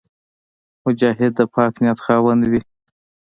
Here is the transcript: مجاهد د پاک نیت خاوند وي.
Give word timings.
مجاهد 0.85 1.31
د 1.37 1.41
پاک 1.53 1.73
نیت 1.83 1.99
خاوند 2.05 2.41
وي. 2.51 2.61